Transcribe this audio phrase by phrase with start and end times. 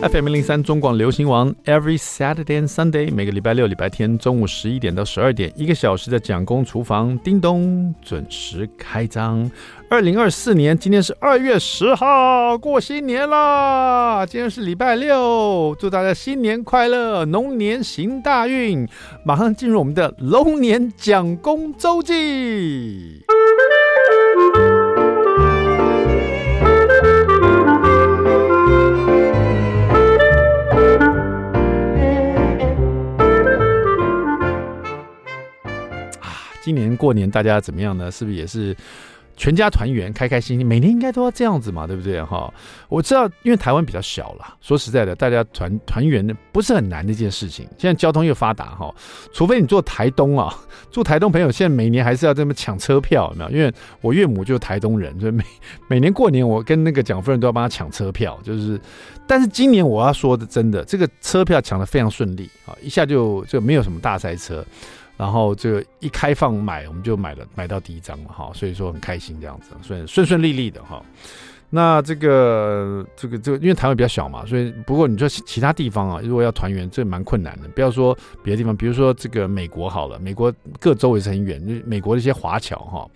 [0.00, 9.50] FM 零三中广流行王，Every Saturday and Sunday，每个礼拜六、礼拜天中午十一点到十二点，一个小时的蒋公厨房，叮咚准时开张。
[9.90, 14.24] 二零二四年，今天是二月十号，过新年啦！
[14.24, 18.86] 今天是礼拜六，祝大家新年快乐，龙年行大运。
[19.24, 23.24] 马上进入我们的龙年蒋公周记。
[36.68, 38.10] 今年过年大家怎么样呢？
[38.10, 38.76] 是不是也是
[39.38, 40.66] 全家团圆，开开心心？
[40.66, 42.22] 每年应该都要这样子嘛，对不对？
[42.22, 42.52] 哈，
[42.90, 44.54] 我知道，因为台湾比较小了。
[44.60, 47.66] 说实在的，大家团团圆的不是很难的一件事情。
[47.78, 48.94] 现在交通又发达哈，
[49.32, 50.54] 除非你坐台东啊，
[50.92, 53.50] 住台东朋友现在每年还是要这么抢车票，有没有？
[53.50, 53.72] 因为
[54.02, 55.42] 我岳母就是台东人，所以每
[55.88, 58.38] 每年过年我跟那个蒋夫人都要帮他抢车票。
[58.44, 58.78] 就是，
[59.26, 64.62] 但是今年我要说的，真的这个车票抢得非常顺利啊，一下就就没有什么大塞车。
[65.18, 71.04] 然后这个一开放买，我们就买了买到第一张了哈，所以说很开心这样子，所以顺顺利利的哈。
[71.70, 77.68] 那这个这个这个，因为台湾比较小嘛，所以不过你说其他地方啊，如果要团圆，这蛮困难的。
[77.74, 83.06] 不要说别的地方，比如说这个美国好了，美国各州也是很远，美国的一些华侨哈，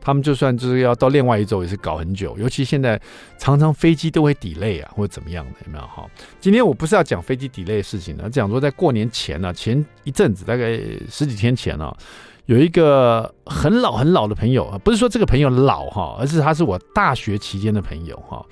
[0.00, 3.00] 他们就算就是要到另外一州也是搞很久，尤其现在
[3.38, 6.04] 常常飞机都会 delay 啊，或者怎么样的，有没有哈？
[6.40, 11.96] 今天我不是要讲飞机 delay 的事情呢，讲说在过年前呢、啊，前一阵子大概十几天前啊。
[12.50, 18.44] 有一个很老很老的朋友啊，不是说这个朋友老哈，而是他是我大学期间的朋友哈。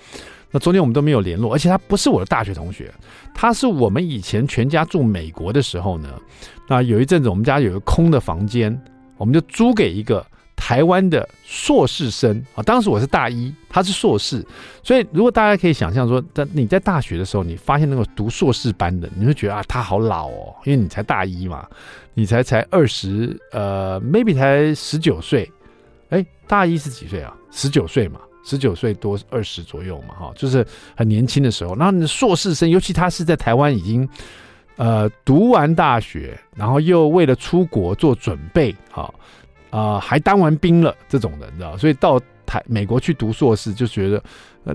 [0.52, 2.94] 那昨天我们都没有联络，而且他不是我的大学同学，
[3.34, 6.10] 他是我们以前全家住美国的时候呢。
[6.68, 8.80] 那有一阵子我们家有个空的房间，
[9.16, 10.24] 我们就租给一个。
[10.58, 14.44] 台湾的硕士生啊，当时我是大一，他是硕士，
[14.82, 21.66] 所以如果大家可以想象说，在你在大学的时候，你发现那个读硕士班的，你会觉得啊，他好老哦，因为你才大一嘛，
[22.12, 25.50] 你才才二十，呃，maybe 才十九岁，
[26.10, 27.34] 哎，大一是几岁啊？
[27.50, 31.74] 十九岁嘛，十九岁多二十左右嘛，哈，就是很年轻的时候。
[31.76, 34.06] 然后你的硕士生，尤其他是在台湾已经
[34.76, 39.12] 呃读完大学，然后又为了出国做准备，哈。
[39.70, 44.22] 啊，还当完兵了这种人，你知道，所以到台美国去读硕士，就觉得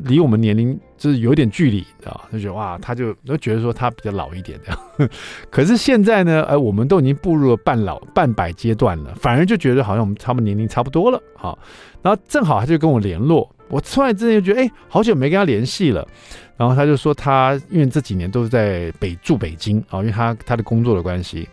[0.06, 5.10] 离我们年龄就是有点距离，知道，就觉得哇，他就都觉得说他比较老一点这样。
[5.50, 11.58] 可是现在呢，呃，我们都已经步入了半老半百阶段了，反而就觉得好像我们他们年龄差不多了，好，
[12.02, 16.08] 然后正好他就跟我联络，我突然之间就觉得，哎，好久没跟他联系了，
[16.56, 21.48] 然后他就说他因为这几年都是在北住北京啊，因为他他的工作的关系。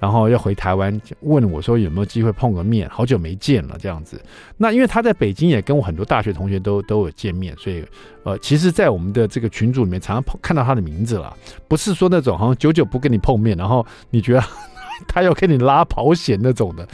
[0.00, 4.20] 然后要回台湾，问我说有没有机会碰个面，好久没见了这样子。
[4.58, 7.82] 那因为他在北京也跟我很多大学同学都都有见面，所以
[8.22, 11.34] 呃，其实，在我们的这个群组里面，常常碰看到他的名字了。
[11.68, 14.44] 不是说那种好像久久不跟你碰面，然后你觉得
[15.08, 16.86] 他要跟你拉保险那种的，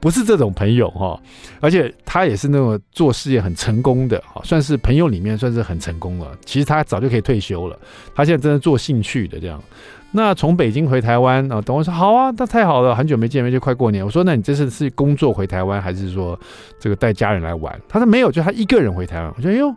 [0.00, 1.20] 不是这种朋友哈。
[1.60, 6.30] 而且他也是那种做事业很成功的，算是朋友里面算是很成功了。
[6.44, 7.78] 其实他早就可以退休了，
[8.14, 9.62] 他现在真的做兴趣的这样。
[10.10, 14.04] 那从北京回台湾啊，等我说好啊，那太好了，很久没见面，就快过年。
[14.04, 16.38] 我说那你这次是工作回台湾，还是说
[16.80, 17.78] 这个带家人来玩？
[17.88, 19.32] 他说没有，就他一个人回台湾。
[19.36, 19.74] 我说哎呦，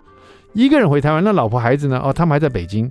[0.54, 2.00] 一个人回台湾，那老婆孩子呢？
[2.02, 2.90] 哦，他们还在北京。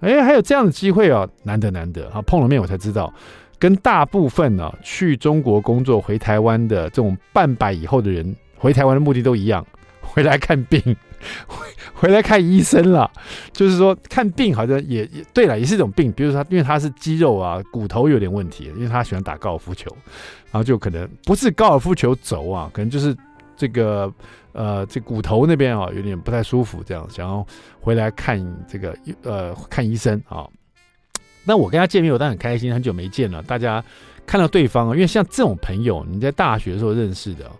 [0.00, 2.22] 哎，还有这样的机会哦，难得难得啊！
[2.22, 3.12] 碰了面我才知道，
[3.58, 9.66] 跟大部分呢去中国工作回台湾的这种半百以后的人回台湾的目的都一样，
[10.00, 10.96] 回来看病。
[11.48, 13.10] 回回来看医生了，
[13.52, 16.12] 就是说看病好像也也对了，也是一种病。
[16.12, 19.90] 比如说他，因为他是肌肉啊、骨头有点问题，因为他喜欢打高尔夫球，
[20.52, 23.16] 然后就可能不是高尔夫球肘啊，可能就是
[23.56, 24.08] 这个
[24.52, 27.44] 呃这骨头那边啊有点不太舒服，这样想要
[27.80, 30.46] 回来看这个呃看医生啊。
[31.48, 33.82] 那我跟他见面，我当然很开心，很久没见了，大家
[34.26, 37.50] 看到对方，因为像这种朋友，你在大学的时候认识的。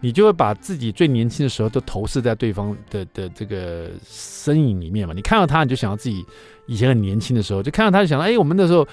[0.00, 5.14] 你就会把自己最年轻的时候都投射在对方的的这个身影里面嘛？
[5.14, 6.24] 你看到他，你就想到自己
[6.66, 8.86] 以前很年轻的时候，就看到他就想到，哎，我们那时候。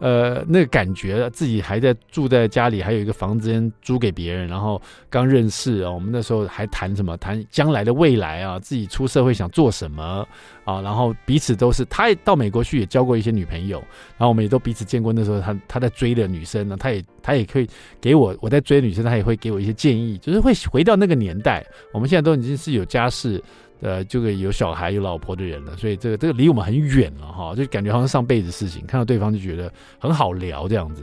[0.00, 4.80] 呃，那个感觉自己还在住在家里，还有一个房间租给别人，然后
[5.10, 7.16] 刚认识啊，我们那时候还谈什么？
[7.18, 10.26] 谈将来的未来啊，自己出社会想做什么
[10.64, 10.80] 啊？
[10.80, 13.78] 然后彼此都是，他也到美国去也交过一些女朋友，
[14.16, 17.68] 然后我们也都彼此见过那时候他他在追的女生呢，他也他也可以
[18.00, 21.62] 给我我在追的女生，他也会给我一些建议，就是会回到那个年代。
[21.92, 23.42] 我们现在都已经是有家室。
[23.80, 31.02] 呃，这个有小孩有老婆的人了，所以这个这个离我们很远了哈，就感觉好像上辈子事情，看到对方就觉得很好聊这样子。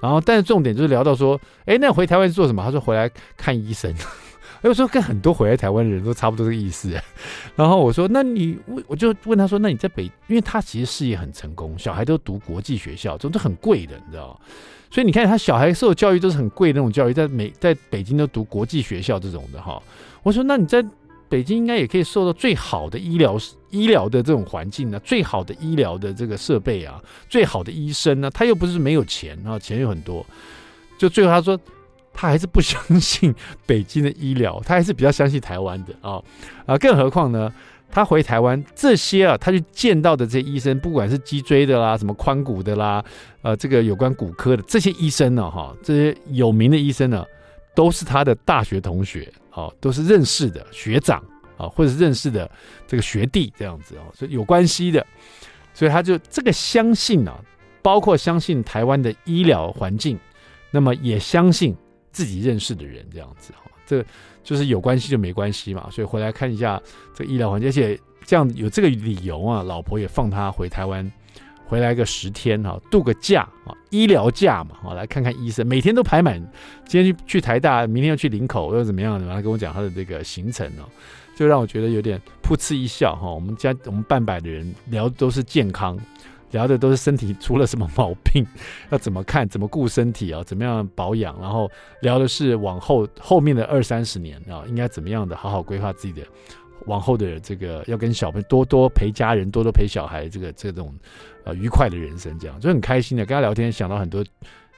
[0.00, 2.62] 然后，但是重点就是聊到说，哎，那回台湾是做什么？
[2.62, 3.92] 他说回来看医生。
[4.62, 6.90] 哎，我说跟很多回来台湾的人都差不多这个意思。
[7.54, 14.40] 然后我说，那你我我就问他说，那你在北，因为他其实事业很成功，小孩都读国际学校，这都很贵的，你知道。
[14.90, 19.80] 所以你看他小孩受的教育都是很贵的那种教育，在美在北京都读国际学校这种的哈。
[20.22, 20.84] 我说，那你在
[21.28, 23.38] 北京应该也可以受到最好的医疗
[23.70, 30.24] 医疗的这种环境呢，最好的医疗的这个设备啊，最好的医生呢，他又不是没有钱啊，钱有很多。
[30.98, 31.58] 就最后他说，
[32.12, 33.34] 他还是不相信
[33.66, 36.20] 北京的医疗，他还是比较相信台湾的啊
[36.66, 37.52] 啊，更何况呢，
[37.90, 43.04] 他回台湾这些啊，他去见到的这些医生，不管是脊椎的啦，什么髋骨的啦，
[43.42, 47.24] 呃，这个有关骨科的这些医生呢，哈，这些有名的医生呢，
[47.74, 49.30] 都是他的大学同学。
[49.58, 51.20] 哦，都是认识的学长
[51.56, 52.48] 啊，或者是认识的
[52.86, 55.04] 这个学弟这样子哦，所以有关系的，
[55.74, 57.36] 所以他就这个相信啊，
[57.82, 60.16] 包括相信台湾的医疗环境，
[60.70, 61.76] 那么也相信
[62.12, 64.04] 自己认识的人这样子哈，这
[64.44, 66.80] 就是有关系就没关系嘛，所以回来看一下
[67.12, 71.10] 这个医疗环境，而且这样有这个理由啊，老婆也放他回台湾。
[71.68, 76.40] 回来个十天哈，度个假啊，医疗假嘛，哈，来看看医生，每天都排满。
[76.86, 79.28] 今天去去台大，明天要去林口，又怎么样的？
[79.30, 80.88] 他跟我讲他的这个行程哦，
[81.36, 83.28] 就让我觉得有点噗嗤一笑哈。
[83.28, 85.98] 我们家我们半百的人聊的都是健康，
[86.52, 88.42] 聊的都是身体出了什么毛病，
[88.88, 91.70] 要怎么看，怎么顾身体啊，怎么样保养，然后
[92.00, 96.26] 聊的是往后后面的二三十年啊，应该怎么样的好好规划自己的。
[96.86, 100.94] 往后的这个要跟小朋友多多陪家人，多多陪小孩，这个这种
[101.44, 103.24] 呃愉快的人生，这样就很开心的。
[103.26, 104.24] 跟他聊天，想到很多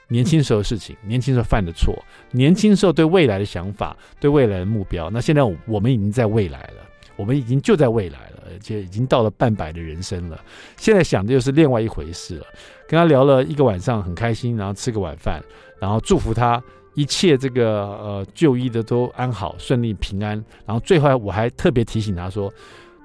[0.07, 1.97] 年轻时候的事情，年轻时候犯的错，
[2.31, 5.09] 年轻时候对未来的想法，对未来的目标。
[5.09, 10.39] 那现在我们已经在未来了，我们已经就在未来了，而且已经到了半百的人生了。
[10.77, 12.45] 现在想的又是另外一回事了。
[12.87, 15.41] 跟他聊了一个晚上，很开心，然后吃个晚饭，
[15.79, 16.61] 然后祝福他。
[16.93, 22.51] 一切这个呃就医的都安好顺利平安，然后最后我还特别提醒他说，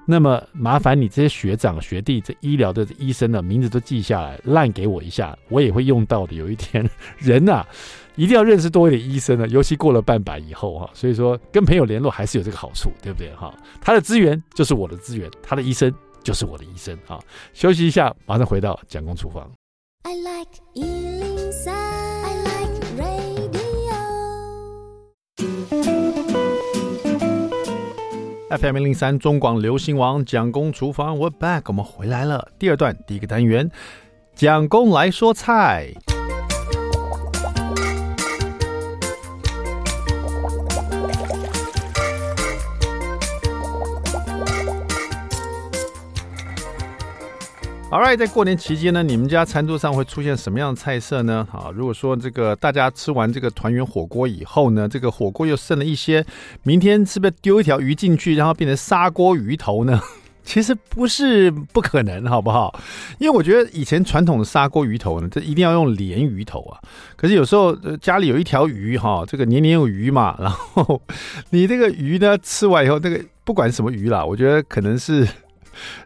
[0.05, 6.33] 那么麻烦你这些学长学弟这医疗的医生的名字都记下来烂给我一下，我也会用到的。
[6.33, 7.67] 有一天人呐、啊，
[8.15, 13.53] 一定要认识多一点医生呢，尤其过了半百以后哈，所以说跟朋友联络还是有这个好处，对不对哈？
[13.81, 15.93] 他的资源就是我的资源，他的医生
[16.23, 17.19] 就是我的医生啊。
[17.53, 19.49] 休息一下，马上回到蒋公厨房。
[20.03, 21.06] I like
[28.49, 32.47] FM 零零三中广流行王蒋公厨房，We're back，我们回来了。
[32.57, 33.69] 第二段第一个单元，
[34.35, 35.91] 蒋公来说菜。
[47.89, 51.47] All right，在过年期间呢，你们家餐桌上会出现什么样的菜色呢？
[51.49, 56.25] 好，如果说这个大家吃完这个团圆火锅以后呢，这个火锅又剩了一些，
[56.63, 60.01] 明天是不是丢一条鱼进去，然后变成砂锅鱼头呢？
[60.43, 62.77] 其实不是不可能，好不好？
[63.19, 66.77] 因为我觉得以前传统的砂锅鱼头呢，这一定要用鲢鱼头啊。
[67.15, 71.01] 可是有时候家里有一条鱼哈，这个年年有余嘛，然后
[71.51, 75.25] 你这个鱼呢吃完以后，这个不管什么鱼啦，我觉得可能是。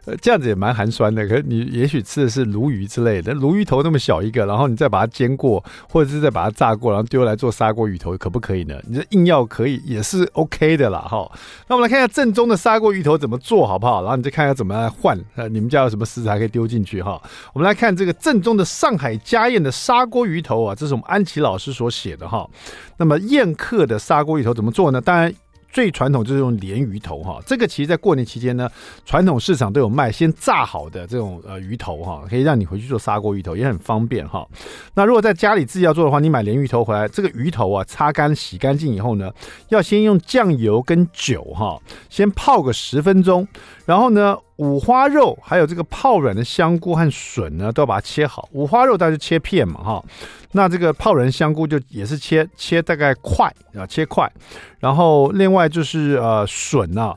[0.04, 1.26] 呃，这样子也蛮寒酸的。
[1.26, 8.74] 可是你也许吃的是鲈鱼之类的，鲈鱼头那么小一个，然后你再把它煎过，或者是再把它炸过，然后丢来做砂锅鱼头，可不可以呢？
[8.86, 11.30] 你这硬要可以也是 OK 的啦，哈。
[11.68, 14.02] 那我们来看一下正宗的砂锅鱼头怎么做好不好？
[14.02, 15.18] 然后你再看一下怎么来换。
[15.36, 17.20] 呃，你们家有什么食材可以丢进去哈？
[17.52, 22.48] 我们来看这个正宗的上海家宴的砂锅鱼头啊，这是我们安琪老师所写的哈。
[22.96, 25.00] 那么宴客的砂锅鱼头怎么做呢？
[25.00, 25.32] 当然。
[25.72, 28.70] 最传统就是用鲢鱼头哈，这个其实在过年期间呢，
[29.06, 34.46] 传统市场都有卖，先炸好的这种呃鱼头哈，可以让你回去做砂锅鱼头，也很方便哈。
[34.94, 39.32] 那如果在家里自己要做的话，你买鲢鱼头回来，这个鱼头啊擦干洗干净以后呢，
[39.70, 43.48] 要先用酱油跟酒哈，先泡个十分钟，
[43.86, 44.36] 然后呢。
[44.58, 48.48] 五花肉还有这个泡软的香菇和笋呢，都要把它切好。
[48.52, 50.04] 五花肉大家切片嘛，哈。
[50.52, 54.30] 那这个泡仁香菇就也是切切大概块啊，切块。
[54.78, 57.16] 然后另外就是呃笋啊，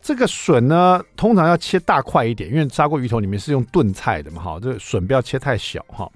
[0.00, 4.58] 这个笋呢通常要切大块一点，因为砂锅鱼头里面是用炖菜的嘛，哈。
[4.62, 6.10] 这笋不要切太小哈。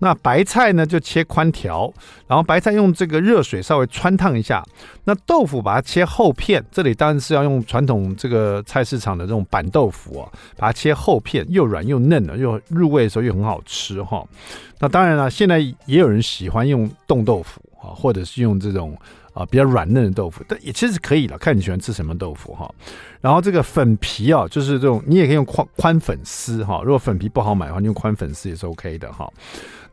[0.00, 1.92] 那白菜呢，就切宽条，
[2.26, 4.64] 然后白菜用这个热水稍微穿烫一下。
[5.04, 14.26] 那豆腐把它切厚片，这里当然是要用传统这个菜市场的这种板豆腐啊，把它切厚片，又软又嫩的，又入味的时候又很好吃哈。
[14.78, 18.96] 那当然了，现在也有人喜欢用冻豆腐啊，或者是用这种
[19.32, 22.68] 啊比较软嫩的豆腐，但也其实可以了，看你喜欢吃什么豆腐哈。
[23.20, 29.30] 然后这个粉皮啊，就是这种你也可以用宽宽粉丝哈，如果粉皮不好买的话，你用宽粉丝也是 OK 的哈。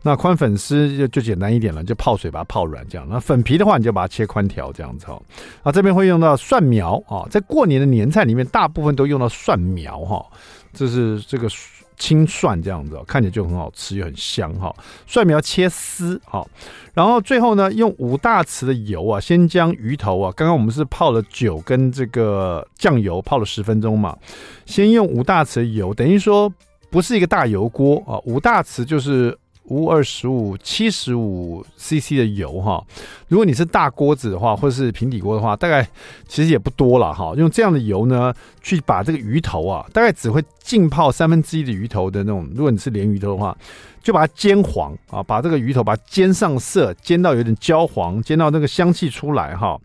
[0.01, 3.07] 那宽粉丝就就简单一点了，就泡水把它泡软这样。
[3.09, 5.21] 那粉皮的话，你就把它切宽条这样子哈。
[5.63, 10.25] 啊，这边会用到蒜苗啊，在过年的年菜里面，大部分都用到蒜苗哈。
[10.73, 11.49] 这是这个。
[11.97, 14.73] 青蒜这样子，看起来就很好吃，又很香哈。
[15.05, 16.45] 蒜苗切丝哈，
[16.93, 24.17] 然后最后呢，用五大匙的油啊，先将鱼头啊，刚刚我们是泡了酒跟这个酱油泡了十分钟嘛，
[24.65, 26.51] 先用五大匙的油，等于说
[26.89, 29.37] 不是一个大油锅啊，五大匙就是。
[29.67, 32.81] 五二十五七十五 CC 的油哈，
[33.27, 35.87] 如果你是大锅子的话，或者是平底锅的话，大概
[36.27, 37.33] 其实也不多了哈。
[37.35, 42.49] 用这样的油呢，去把这个鱼头啊，大概只会浸泡三分之一的鱼头的那种。
[42.55, 43.57] 如果你是鲶鱼头的话，
[44.01, 49.77] 就把它煎黄啊，把这个鱼头把它煎上色，煎到有点焦黄，煎到那个香气出来哈。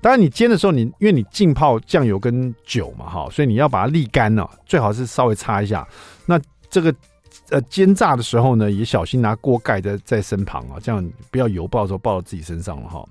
[0.00, 5.84] 当然你煎的时候你，你因为你浸泡酱油跟酒嘛哈，所以你要把它沥干了，最好是稍微擦一下。
[6.26, 6.94] 那这个。
[7.50, 13.04] 呃，煎炸的时候呢，也小心拿锅盖在在身旁啊，这样不要油爆的时候爆到自己身上了哈。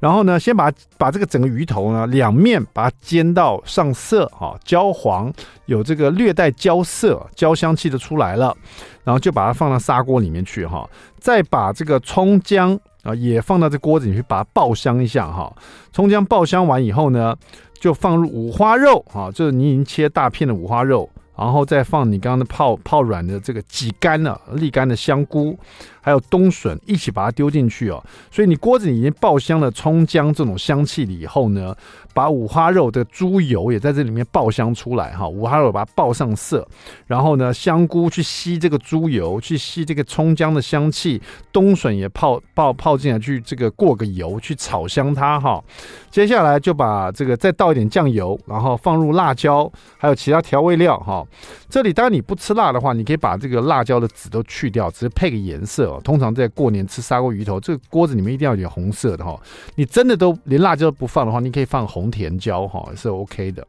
[0.00, 5.32] 然后呢，先把把这个整个鱼头呢，两面把它煎到上色哈，焦黄，
[5.66, 8.56] 有这个略带焦色、焦香气的出来了，
[9.02, 10.88] 然后就把它放到砂锅里面去哈。
[11.18, 15.52] 再把这个葱姜啊也放到这锅子里去，把它爆香一下哈。
[15.92, 17.34] 葱姜爆香完以后呢，
[17.80, 21.10] 就放入五花肉啊，就是你已经切大片的五花肉。
[21.38, 25.56] 然后再放你刚刚的泡泡软的这个挤干了沥干的香菇，
[26.00, 28.02] 还有冬笋一起把它丢进去哦。
[28.30, 31.74] 所以你锅子已经爆香了葱姜这种香气了以后呢，
[32.12, 35.28] 把五花肉的猪油也在这里面爆香出来哈。
[35.28, 36.66] 五花肉把它爆上色，
[37.06, 41.20] 然后呢香菇去吸这个猪油，去吸这个葱姜的香气，
[41.52, 45.62] 冬笋也泡泡泡进来去这个过个油去炒香它哈。
[46.10, 51.24] 接下来就把这个再倒一点酱油，然后放入辣椒，还有其他调味料哈。
[51.68, 59.38] 这里当然你不吃辣的话，你可以把这个辣椒的籽都去掉，只是配个颜色通常在过年吃砂锅鱼头，这个锅子里面一定要有红色的哈。
[59.74, 63.66] 你真的都连辣椒都不放的话，你可以放红甜椒哈，是 OK 的。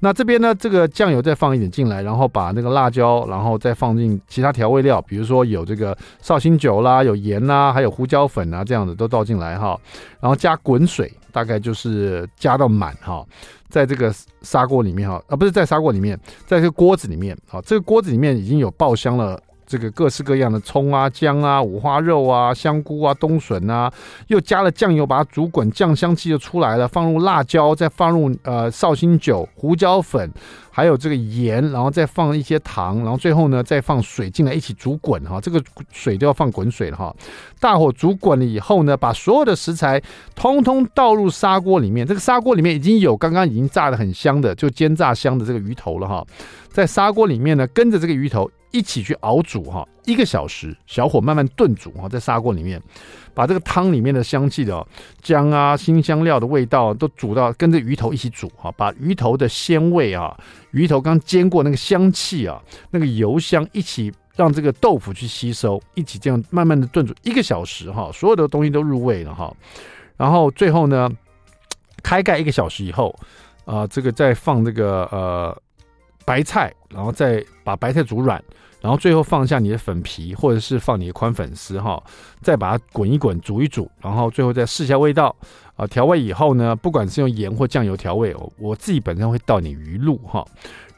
[0.00, 9.78] 那这边呢，这个酱油再放一点进来，然后把那个辣椒，然后再放进其他调味料，比如说有这个绍兴酒啦，有盐啦，还有胡椒粉啊，这样子都倒进来哈。
[10.20, 13.24] 然后加滚水，大概就是加到满哈。
[13.70, 19.40] 在这个砂锅里面哈，啊不是在砂锅里面，在这个锅子里面啊，这个锅子里面已经有爆香了。
[19.66, 23.92] 这个各式各样的葱啊、姜啊、五花肉啊、香菇啊、冬笋啊，
[24.28, 26.86] 又加了酱油，把它煮滚，酱香气就出来了。
[26.86, 30.30] 放入辣椒，再放入呃绍兴酒、胡椒粉，
[30.70, 35.40] 还有这个盐，然后再放一些糖，然后最后呢再放水进来一起煮滚哈。
[35.40, 37.14] 这个水都要放滚水了哈。
[37.58, 40.00] 大火煮滚了以后呢，把所有的食材
[40.34, 42.06] 通通倒入砂锅里面。
[42.06, 46.24] 这个砂锅里面已经有刚刚已经炸得很香的，就煎炸香的这个鱼头了哈。
[46.70, 48.50] 在砂锅里面呢，跟着这个鱼头。
[48.74, 52.82] 一起去熬煮哈，一个小时，小火慢慢炖煮哈，在砂锅里面，
[53.32, 54.84] 把这个汤里面的香气的
[55.22, 60.36] 姜啊、辛香料的味道都煮到跟着鱼头一起煮哈，把鱼头的鲜味啊，
[60.72, 69.54] 鱼头刚煎过那个香气啊，那个油香一起让这个豆腐去吸收，一起这样慢慢的炖煮一个小时哈，所有的东西都入味了哈，
[70.16, 71.08] 然后最后呢，
[72.02, 73.14] 开盖一个小时以后
[73.66, 75.56] 啊，这个再放这个呃
[76.24, 78.42] 白菜，然后再把白菜煮软。
[78.84, 82.02] 然后最后放下你的粉皮，或者是放你的宽粉丝哈，
[82.42, 85.34] 再把它滚一滚，煮一煮，然后最后再试一下味道
[85.74, 85.86] 啊。
[85.86, 90.46] 调味以后呢，不管是用盐或酱油调味，我自己本身会倒点鱼露哈。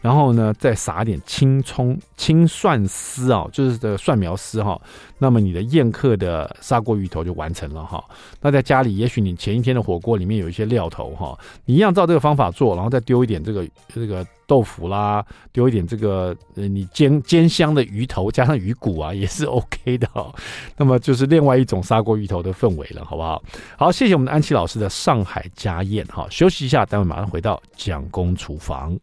[0.06, 4.80] 然后呢，再撒点青葱、青蒜丝啊，就是这个蒜苗丝哈。
[5.18, 8.04] 那么你的宴客的砂锅鱼头就完成了哈。
[8.40, 20.32] 那在家里，也许你前一天的火锅里面有一些料头哈，你一样照这个方法做，然后再丢一点这个这个豆腐啦，丢一点这个呃你煎煎香的鱼头，加上鱼骨啊，也是 OK 的哈。
[20.76, 23.42] 那么就是另外一种砂锅鱼头的氛围了，好不好？
[23.76, 26.28] 好，谢谢我们的安琪老师的上海家宴哈。
[26.30, 28.96] 休息一下，待会马上回到蒋公厨房。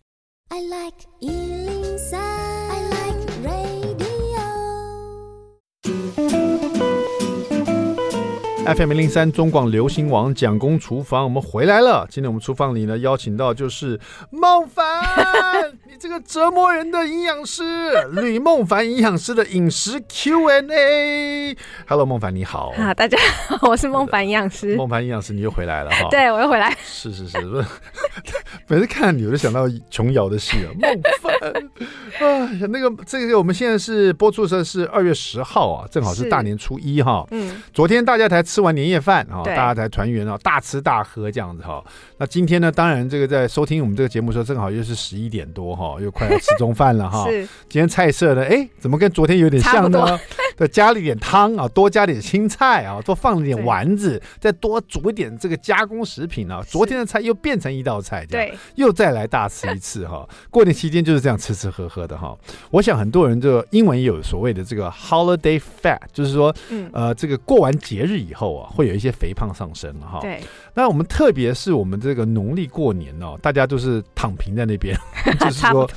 [0.56, 2.53] I like Ealing Sun.
[8.66, 12.08] FM 零零三中广流行网蒋公厨房，我们回来了。
[12.10, 14.86] 今天我们厨房里呢，邀请到就是孟凡。
[15.86, 17.64] 你这个折磨人的营养师，
[18.14, 21.58] 吕孟凡营养师的饮食 Q&A。
[21.86, 22.74] Hello，孟凡你好。
[22.78, 23.18] 啊，大家
[23.50, 24.78] 好，我是孟凡营养师。
[24.78, 26.08] 孟凡营养师，你又回来了哈。
[26.10, 26.74] 对，我又回来。
[26.86, 27.68] 是是是，不是。
[28.68, 30.72] 每次看你，我就想到琼瑶的戏了。
[30.80, 31.36] 孟凡
[32.26, 37.28] 啊，那个这个我们现在是播出的是二月十号啊，正好是大年初一哈。
[37.32, 37.62] 嗯。
[37.74, 41.84] 昨天大家才吃完年夜饭啊，大家才团圆啊，大吃大喝这样子哈。
[42.20, 46.00] 那今天呢，当然这个在收听我们这个节目的时候，正好又是十一点多哈。
[46.00, 47.42] 又快要吃中饭了哈， 是。
[47.68, 48.46] 今天菜色呢？
[48.46, 50.20] 哎，怎么跟昨天有点像呢？
[50.64, 56.64] 再加了一点汤啊，多加点青菜啊，多放了点丸子，再多煮一点这个加工食品啊。
[56.66, 60.26] 昨天的菜又变成一道菜，对，又再来大吃一次哈。
[60.50, 62.34] 过年期间就是这样吃吃喝喝的哈。
[62.72, 70.20] 我想很多人就英文也有所谓的这个 holiday fat，就是说，嗯、呃，这个过完节日以后啊，会有一些肥胖上升哈。
[70.22, 70.40] 对。
[70.76, 74.98] 那我们特别是我们这个农历过年哦，大家都是躺平在那边，
[75.42, 75.90] 就是说。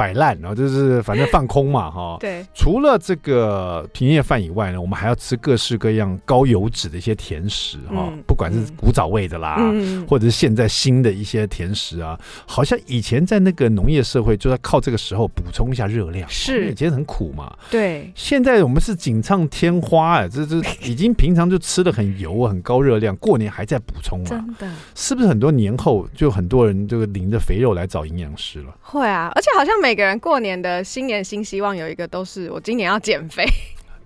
[0.00, 2.16] 摆烂，然后就是反正放空嘛， 哈。
[2.18, 2.42] 对。
[2.54, 16.26] 除了这个年夜饭以外呢，我们还要吃各式各样高油脂的一些甜食，哈、嗯，不管是古早味的啦，嗯、或者是现在新的一些甜食啊，好像以前在那个农业社会，就要靠这个时候补充一下热量。
[16.30, 16.70] 是。
[16.70, 17.54] 以前很苦嘛。
[17.70, 18.10] 对。
[18.14, 24.28] 现在我们是锦上添花哎，这这已经平常就吃的很油很高热量，过年还在补充啊。
[24.30, 24.74] 真的。
[24.94, 28.74] 是不是很多年后就很多人就领着肥肉来找营养师了？
[28.80, 29.89] 会啊，而且好像每。
[29.90, 33.44] 每个人过年的新年新希望有一个都是我今年要减肥，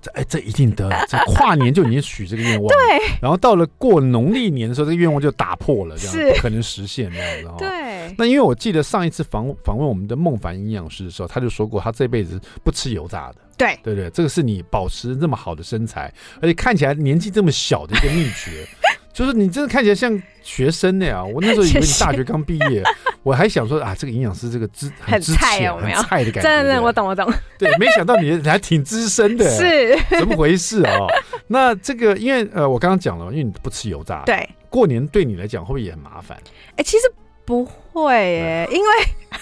[0.00, 7.56] 这哎这一定得，这跨年就已经许这个愿望， 对，然后到了过农历年的时候，这个愿望就打破了，这样不可能实现这样子哈。
[7.58, 13.78] 对，那因为我记得上一次访访问我们的孟凡营养师的时候，他就说过他这辈子不吃油炸的，对。
[13.82, 16.10] 对对，这个是你保持那么好的身材，
[16.40, 18.66] 而且看起来年纪这么小的一个秘诀。
[19.14, 22.82] 就是你真的看起来像学生那样，我那时候以为你大学刚毕业，
[23.22, 25.96] 我还想说啊，这个营养师这个资很菜有没有？
[25.98, 26.50] 很菜的感觉。
[26.50, 27.32] 真的，我懂我懂。
[27.56, 31.06] 对，没想到你还挺资深的， 是怎么回事啊？
[31.46, 36.36] 那这个因为呃，我刚刚讲了，因为你不吃油炸，对，过年对你来讲会不会也很麻烦？
[36.76, 37.04] 哎，其实。
[37.46, 38.88] 不会耶，因为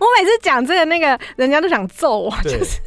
[0.00, 2.80] 我每次讲这个那个，人家都想揍我，就是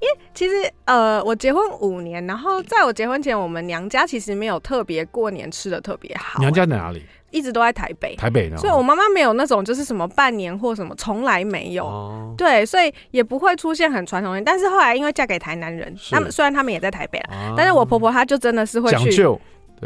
[0.00, 6.38] 因为其实呃，我结婚五年，然后在我结婚前，我们娘家其实没有特别过年吃的特别好。
[6.40, 7.02] 娘家在哪里？
[7.30, 8.14] 一直都在台北。
[8.16, 11.86] 台北呢，所以我妈妈没有那种就是什么半年或什么，从来没有。
[11.86, 12.34] 哦。
[12.36, 14.42] 对，所以也不会出现很传统的。
[14.42, 19.26] 但是后来因为嫁给台南人，他们虽然他们也在台北了，但是我婆婆她就真的是会去。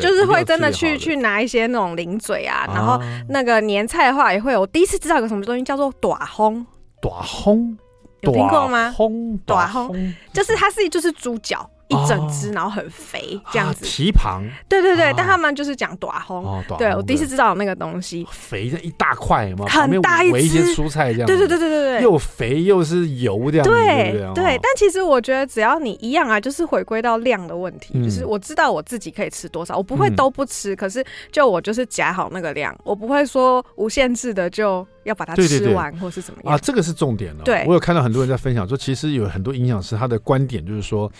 [0.00, 4.61] 就是会真的去去拿一些那种零嘴啊，然后那个年菜的话也会有。
[4.61, 6.65] 我第一次知道有个什么东西叫做短烘，
[7.00, 7.76] 短烘，
[8.21, 8.95] 有听过吗？
[8.97, 11.69] 烘，大烘，就是它是就是猪脚。
[11.88, 13.84] 一整只，然后很肥，这样子。
[13.84, 14.43] 蹄膀。
[14.69, 16.63] 对对对，但他们就是讲短红。
[16.78, 18.26] 对，我第一次知道有那个东西。
[18.30, 20.43] 肥的一大块嘛，很大一只。
[20.43, 21.26] 一些蔬菜这样。
[21.26, 22.02] 对对对对对对。
[22.02, 23.65] 又肥又是油这样。
[23.65, 27.95] 对对，但其实我觉得只要你一样啊，就是回归到量的问题。
[28.02, 30.75] 就是我知道我自己可以吃多少，我不会都不吃。
[30.75, 36.54] 可是就我就是夹好那个量，我不会说无限制的就要把它吃完或是怎么样。
[36.54, 37.45] 啊，这个是重点了。
[37.45, 41.11] 对，我有看到很多人在分享说，其实有很多营养师他的观点就是说。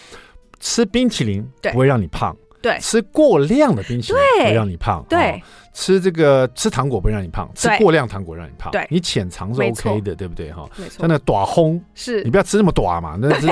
[0.61, 5.41] 吃冰淇淋不会让你胖，对；吃过量的冰淇淋会让你胖，对；
[5.73, 8.87] 吃这个吃糖果不会让你胖，吃过量糖果让你胖，对。
[8.91, 10.53] 你浅尝是 OK 的，对不对？
[10.53, 11.01] 哈，没错。
[11.01, 13.47] 像那短轰是，你不要吃那么短嘛，那是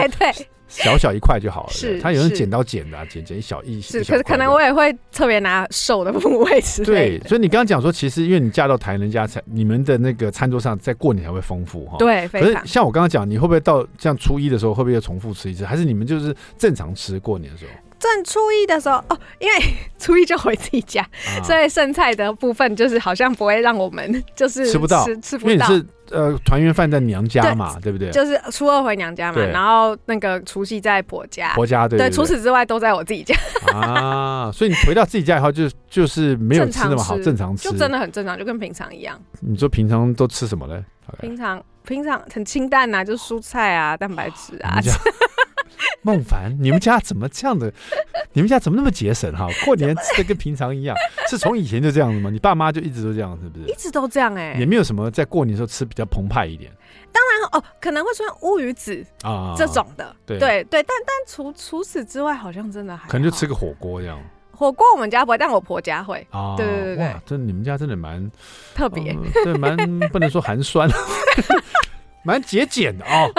[0.83, 1.71] 小小一块就好了。
[1.71, 6.85] 是，他有人剪刀剪的，剪剪一小一是，可是可能我也会特别拿手的部位吃。
[6.85, 11.97] 对，所以你刚刚讲说，其实因为你嫁到台人家，才你们的那个餐桌上在过年才会丰富哈。
[11.99, 15.65] 对，可是像我刚刚讲，你会不会到像初一的时候，会不会又重复吃一次？
[15.65, 17.71] 还是你们就是正常吃过年的时候？
[18.05, 19.55] 正初一的时候哦，因为
[19.99, 25.67] 初一就回自己家，啊、所以剩菜的部分就是好像不会让我们 就是吃不到，吃不到。
[25.67, 28.11] 你是呃团圆饭在娘家嘛，对，对不对？
[28.11, 32.11] 就是初二回娘家嘛，然后那个除夕在婆家，婆家对，对。
[32.11, 33.35] 除此之外都在我自己家
[33.73, 39.19] 啊，所以你回到自己家以后就就是没有吃那么好，正常吃，就真的很正常，就跟平常一样。
[39.41, 40.85] 你说平常都吃什么呢？
[41.21, 44.79] 平常平常很清淡呐、啊，就蔬菜啊，蛋白质啊。
[46.05, 47.73] 孟凡，你们家怎么这样的？
[48.35, 49.49] 你们家怎么那么节省哈？
[49.65, 50.95] 过年吃的跟平常一样，
[51.29, 52.29] 是从以前就这样子吗？
[52.31, 53.65] 你爸妈就一直都这样，是不是？
[53.67, 56.71] 一直都这样哎、欸，也没有什么在过年的时候吃比较澎湃一点。
[57.11, 64.21] 当然哦，可能会出现乌鱼子啊这种的，对对对，但但除除此之外，好像真的还可能就吃个火锅这样。
[64.51, 66.55] 火锅我们家不会，但我婆家会啊。
[66.57, 68.31] 对对对这你们家真的蛮
[68.75, 69.77] 特别，对，蛮
[70.11, 70.89] 不能说寒酸。
[72.25, 73.31] 蛮节俭的哦，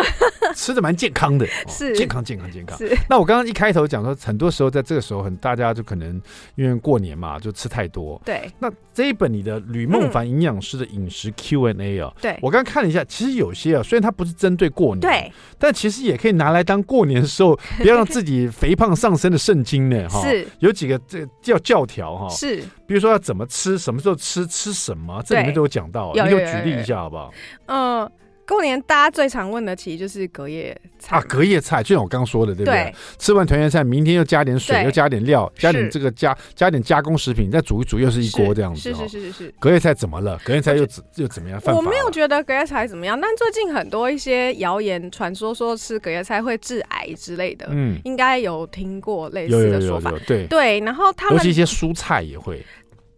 [0.66, 2.78] 吃的蛮健康的， 是健康健康健康。
[2.78, 2.98] 是。
[3.10, 6.20] 那我刚刚一开头讲说，很多时候在这个时候，很大家就可能
[6.56, 8.20] 因为过年嘛，就吃太多。
[8.26, 8.50] 对。
[8.58, 20.08] 那这一本你的吕孟凡营养师的饮食 Q&A 啊，对我刚刚看了一下，其实有些啊，虽然它不是针对过年，对，但其实也可以拿来当过年的时候 不要让自己肥胖上升的圣经呢。
[20.10, 20.48] 哈，是。
[20.60, 22.64] 有几个这叫教教条哈，是。
[22.88, 27.34] 比如说要怎么吃，什么时候吃，吃什么，这里面都有讲到，你给我举例一下好不好？
[27.66, 28.10] 嗯。
[28.48, 32.84] 过年大家最常问的其实就是隔夜菜啊，隔夜菜就像我刚刚说的，对不对？
[32.84, 38.80] 对，吃完团圆菜，明天又加点水，又加点料，加点这个加加点加工食品，再煮一煮，又是一锅这样子。
[38.82, 39.54] 是是是是是。
[39.60, 40.40] 隔夜菜怎么了？
[40.46, 41.60] 隔夜菜又怎又怎么样？
[41.66, 50.14] 我没有觉得隔夜菜怎么样，但最近很多一些谣言传说说吃隔夜菜会致癌之类的，嗯，应该有听过类似的说法。
[50.28, 52.64] 对对，然后他们尤其一些蔬菜也会。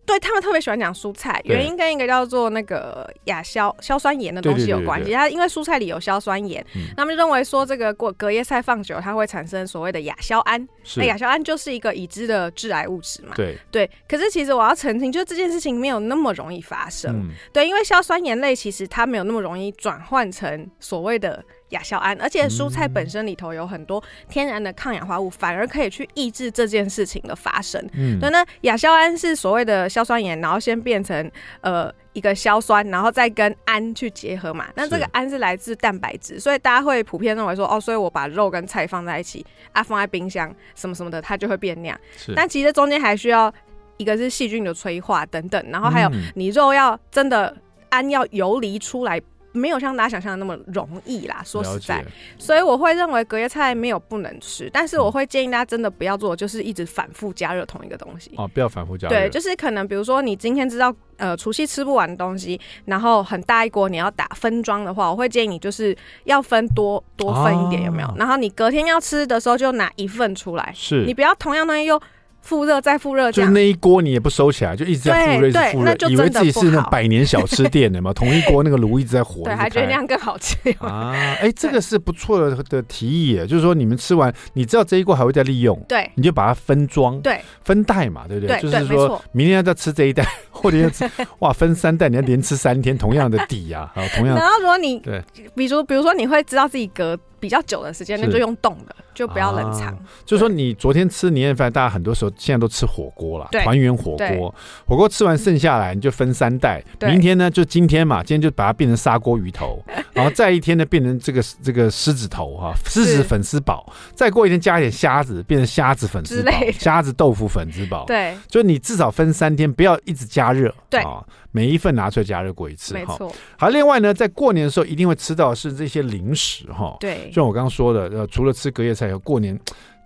[0.08, 5.12] 对，他们特别喜欢讲蔬菜，原因跟一个叫做那个亚硝硝酸盐的东西有关系。
[5.12, 6.66] 它因为蔬菜里有硝酸盐，
[6.96, 10.66] 他们就认为说这个过隔夜菜放久，它会产生所谓的亚硝胺。
[10.96, 13.34] 那亚硝胺就是一个已知的致癌物质嘛。
[13.36, 13.92] 对对。
[14.08, 17.14] 可是其实我要澄清，就是这件事情没有那么容易发生。
[17.14, 21.44] 嗯、对，因为硝酸盐类其实它没有那么容易转换成所谓的。
[21.70, 27.82] 亚硝胺，而且蔬菜本身里头有很多天然的抗氧化物，反而可以去抑制这件事情的发生。
[27.94, 31.30] 嗯，对，那亚硝胺是所谓的硝酸盐，然后先变成
[31.62, 34.68] 呃一个硝酸，然后再跟氨去结合嘛。
[34.76, 42.00] 那这个氨是来自蛋白质，所以大家会普遍认为说，哦，所以我把肉跟菜放在一起啊，放在冰箱什么什么的，它就会变那样。
[42.16, 43.54] 是，但其实中间还需要
[43.98, 47.56] 一个是细菌的催化等等，然后还有你肉要真的
[47.90, 49.22] 氨要游离出来。
[49.52, 52.04] 没有像大家想象的那么容易啦，说实在，
[52.38, 59.16] 所以我会认为隔夜菜没有不能吃，但是我会建议大家真的不要做，就是一直反复加热同一个东西哦，不要反复加热。
[59.16, 68.14] 对，就是可能比如说你今天知道呃除夕吃不完的东西，然后很大一锅你要打分装的话，我会建议你就是要分多多分一点，有没有？
[68.18, 72.00] 然后你隔天要吃的时候就拿一份出来，是你不要同样东西又。
[72.48, 81.12] 复热再复热，就那一锅你也不收起来，就一直在复热，一直复热，以为自己是那百年小吃店的嘛， 同一锅那个炉一直在火，对，还觉得那样更好吃啊！
[81.42, 88.58] 哎，这个是不错的的提议，就是说你们吃完，你知道这一锅还会再利用，对，你就把它分装，对，分袋嘛，对不对？
[88.62, 91.04] 就是说明天要再吃这一袋，后天要吃，
[91.40, 94.38] 哇，分三袋，你要连吃三天，同样的底呀，好，同样。
[94.38, 95.22] 然后如果你对，
[95.54, 97.20] 比如比如说你会知道自己隔。
[97.40, 99.88] 比较久的时间，那就用冻的，就不要冷藏。
[99.88, 104.54] 啊、就是说，你昨天吃年夜饭，大家很多时候现在都吃火锅了，团圆火锅。
[104.86, 106.84] 火锅吃完剩下来，你就分三袋。
[107.02, 113.86] 明天呢，就今天嘛，今天就把它变成砂锅鱼头， 然后再一天呢，变成这个这个狮子头哈，狮子粉丝煲。
[114.14, 118.06] 再过一天加一点虾子，变成虾子粉丝煲，虾子豆腐粉丝煲。
[118.06, 120.74] 对，就你至少分三天，不要一直加热。
[120.90, 121.24] 对啊。
[121.52, 123.32] 每一份拿出来加热过一次，没错。
[123.58, 126.98] 好，另外呢，在过年的时候一定会吃到的是这些零食哈。
[127.00, 129.60] 对，就像我刚刚说的，呃，除了吃隔夜菜以后，过年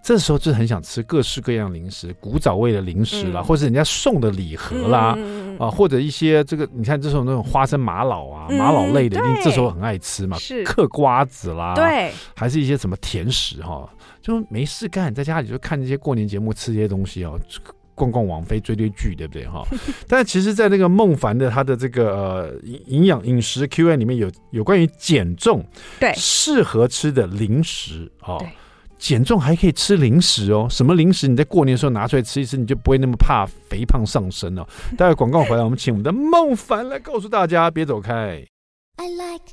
[0.04, 5.16] 这时候就很想吃各式各样零食，古早味的零食啦，或者人家送的礼盒啦，
[5.60, 10.64] 啊，或者一些这个你看这种那种花生玛瑙啊、玛瑙类的，一定这时候很爱吃嘛，是。
[10.64, 13.88] 嗑瓜子啦，对，还是一些什么甜食哈，
[14.22, 17.40] 就没事干，在家里就看这些过年节目，吃这些东西哦。
[17.96, 19.64] 逛逛网飞追追剧，对不对哈？
[20.08, 22.54] 但其实，在那个孟凡的他的这个呃
[22.88, 25.66] 营养饮食 Q&A 里面有有关于减重
[26.00, 28.44] 对适合吃的零食哦，
[28.98, 30.68] 减重还可以吃零食哦。
[30.70, 31.28] 什么零食？
[31.28, 34.66] 你在过年的时候拿出来吃一吃，你就不会那么怕肥胖上身哦。
[34.98, 38.46] 待会广告回来，我们请我们的孟凡来告诉大家，别走开。
[38.98, 39.46] I like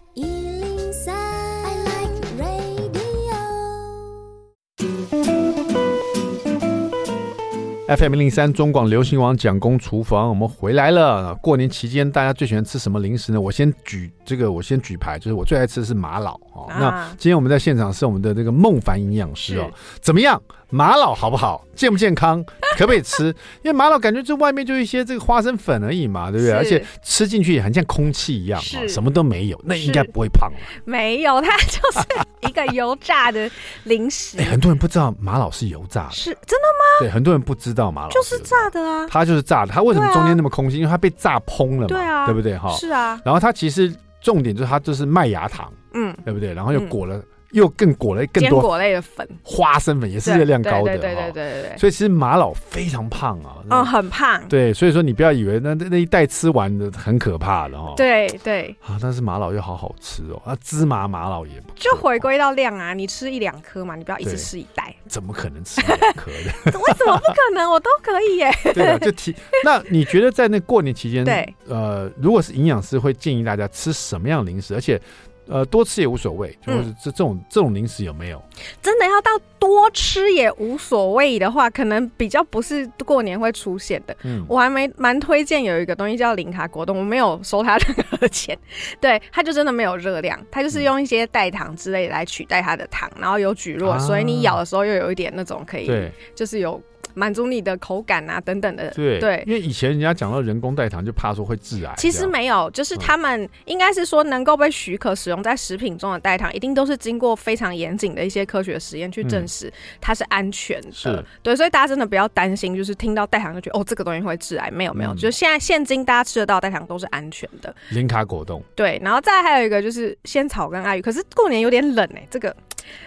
[7.89, 11.35] FM 零零三中广流行网蒋公厨房，我们回来了。
[11.37, 13.41] 过年期间，大家最喜欢吃什么零食呢？
[13.41, 16.67] 我先举这个，我先举牌，就是我最爱吃的是玛瑙哦。
[16.69, 19.71] 啊、那今天我们在现场是我们的这个孟凡营养师哦，
[20.03, 20.39] 怎么样？
[20.71, 21.65] 玛瑙好不好？
[21.75, 22.45] 健不健康？
[22.77, 23.27] 可不可以吃？
[23.63, 26.55] 因为玛瑙感觉这外面就一些这个花生粉而已嘛，对不对？
[26.55, 30.53] 而且吃进去也很像空气一样，哦什么都没有，那应该不会胖。
[30.85, 32.07] 没有，它就是
[32.41, 33.51] 一个油炸的
[33.85, 34.37] 零食。
[34.45, 37.01] 很多人不知道玛瑙是油炸的，是真的吗？
[37.01, 39.07] 对，很多人不知道玛瑙就是炸的啊。
[39.09, 40.81] 它就是炸的，它为什么中间那么空心？
[40.81, 42.57] 因为它被炸蓬了嘛，对啊，对不对？
[42.59, 43.21] 哈，是啊。
[43.25, 46.53] 然后它其实重点就是它就是麦芽糖，嗯，对不对？
[46.53, 47.17] 然后又裹了。
[47.17, 51.79] 嗯又更裹了更多坚果类的粉，花生粉也是热量高的，对对对对对。
[51.79, 54.47] 所以其实玛老非常胖啊，嗯，很胖。
[54.49, 57.95] 对，所以说你不要以为那那一袋吃完的很可怕的哈。
[57.97, 58.77] 对对。
[58.83, 61.73] 啊，但是玛老又好好吃哦，啊，芝麻玛老也不。
[61.75, 64.95] 就回归到量啊，你吃一两颗嘛，你不要一直吃一袋。
[65.07, 66.71] 怎么可能吃两颗的？
[66.79, 67.71] 为什么不可能？
[67.71, 68.53] 我都可以耶。
[68.75, 69.35] 对啊，就提。
[69.65, 75.01] 那 你觉得在那过年期间，对，呃，如果是营养师会建议大家吃什么样零食，而且？
[75.49, 78.43] 呃，多吃也无所谓，就是这这种这种零食有没有？
[78.83, 84.15] 真的要到多吃也无所谓的话，可能比较不是过年会出现的。
[84.25, 88.57] 嗯，我还没蛮推荐有一个东西叫零卡果冻，我没有收它任何 钱。
[89.01, 95.91] 对，它就真的没有热量，它就是用一些代糖之类的来取代它的糖，然后有蒟蒻，所以你咬的时候又有一点那种可以，
[96.35, 96.81] 就是有。
[97.19, 98.89] 满足你的口感啊等等的。
[98.91, 101.93] 对对，因为以前人家讲到人工代糖，就怕说会致癌。
[101.97, 110.93] 其实没有，就是他们应该是说能够被许可使用在食品中的代糖，一定都是经过非常严谨的一些科学实验去证实它是安全的。
[110.93, 117.75] 是，对，所以大家真的不要担心，就是听到代糖就觉得哦这个东西会致癌，没有没有，就现在现今大家吃得到代糖都是安全的。
[117.91, 118.63] 零卡果冻。
[118.77, 122.55] 对，然后再还有一个就是仙草跟爱玉，可是过年有点冷哎，这个。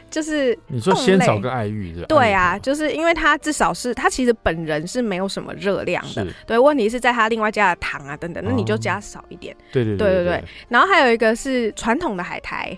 [0.09, 1.93] 就是你说仙草跟爱玉？
[2.07, 9.55] 对啊，就是因为他至少是他其实本人是没有什么热量的，对，问题是在他另外加的糖啊等等，那你就加少一点。
[9.71, 10.43] 对对对对对。
[10.67, 12.77] 然后还有一个是传统的海苔。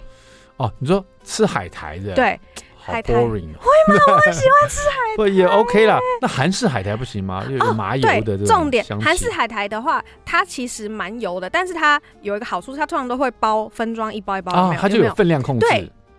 [0.58, 2.14] 哦，你说吃海苔的？
[2.14, 2.40] 对，
[2.78, 3.14] 海苔。
[3.14, 3.60] 会吗？
[4.08, 5.18] 我很喜欢吃海 苔。
[5.18, 5.98] 不也 OK 啦。
[6.22, 7.44] 那韩式海苔不行吗？
[7.50, 8.38] 有麻油的。
[8.46, 15.66] 重点，韩式海苔的话，它其实蛮油的，但是它有一个好处，它通常都会包分装一包一包的，它就有分量控制。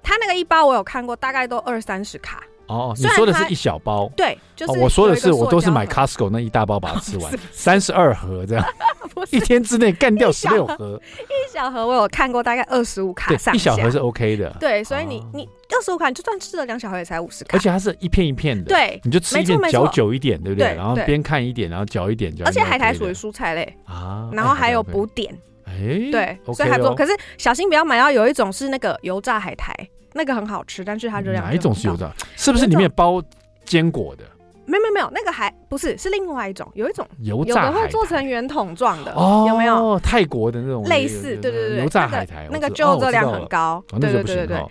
[0.04, 2.40] 它那个一包我有看过，大概都二三十卡。
[2.66, 4.10] 哦，你说的是一小包？
[4.16, 8.64] 对，就是我说的是我都是买 Costco 那一大包把它吃完， 三十二盒这样，
[9.30, 10.98] 一天之内干掉十六盒。
[11.18, 13.34] 一小盒我有看过，大概二十五卡。
[13.52, 14.48] 一小盒是 OK 的。
[14.58, 17.54] 对，所以你你二十五卡，你就算吃了两小盒也才五十卡。
[17.54, 20.74] 而且它是一片一片的，对，你就吃一片嚼久一点，对不对？
[20.74, 25.28] 然后边看一点，然后嚼一点，而且海苔属于蔬菜类啊，然后还有补碘。
[25.66, 26.94] 哎，对，所以还不错。
[26.94, 29.74] 可是小心不要买到有一种是那个油炸海苔。
[30.14, 31.44] 那个很好吃，但是它热量。
[31.44, 32.10] 哪一种是油炸？
[32.36, 33.22] 是不是里面包
[33.64, 34.24] 坚果的？
[34.66, 36.66] 没有没有没有，那个还不是，是另外一种。
[36.74, 39.98] 有一种油炸，有的会做成圆筒状的，哦有没有？
[40.00, 43.84] 泰国的那种类似，对对对，油炸海苔，那个就热量很高。
[44.00, 44.64] 对对对对。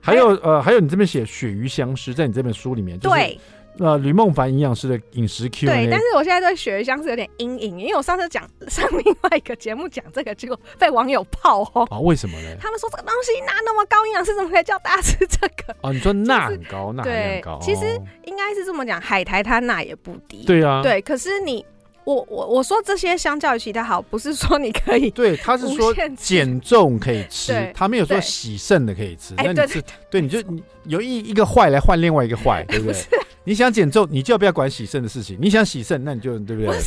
[0.00, 3.38] 还有呃，还有你这边写鳕鱼香丝，在你这本书里面，对。
[3.78, 5.68] 呃，吕孟凡营养师的饮食 Q。
[5.68, 11.84] 对，但是我现在对鳕鱼香是有点阴影，因为我上次讲上另外一个节目讲这个，结果被网友炮轰。
[11.86, 12.56] 啊，为什么呢？
[12.60, 15.74] 他们说这个东西钠那么高，营养师怎么可以叫大家吃这个？
[15.82, 17.58] 哦，你说钠很高，钠很高。
[17.62, 20.44] 其实应该是这么讲，海苔它钠也不低。
[20.44, 20.82] 对啊。
[20.82, 21.64] 对，可是你，
[22.04, 25.08] 我我我说这些相较于其他好，不是说你可以。
[25.14, 29.34] 对，他是说减重可以吃，他没有说洗肾的可以吃。
[29.36, 33.00] 那你是，对，你就你有一一个坏来换另外一个坏，对不对？
[33.48, 35.38] 你想减重，你就不要管洗肾的事情。
[35.40, 36.78] 你想洗肾，那你就对不对？